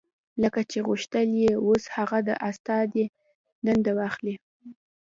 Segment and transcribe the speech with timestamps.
[0.43, 3.05] لکه چې غوښتل يې اوس هغه د استادۍ
[3.65, 4.35] دنده واخلي.